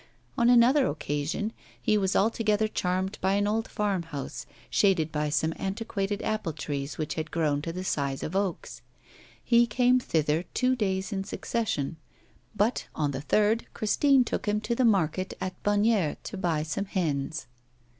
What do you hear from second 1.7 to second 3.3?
he was altogether charmed